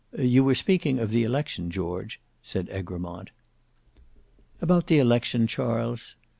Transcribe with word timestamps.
"You 0.17 0.43
were 0.43 0.55
speaking 0.55 0.97
of 0.97 1.11
the 1.11 1.21
election, 1.23 1.69
George," 1.69 2.19
said 2.41 2.69
Egremont. 2.71 3.29
"About 4.59 4.87
the 4.87 4.97
election, 4.97 5.45
Charles. 5.45 6.15